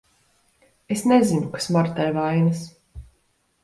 Es 0.95 1.05
nezinu, 1.13 1.53
kas 1.59 1.71
Martai 1.79 2.11
vainas. 2.19 2.69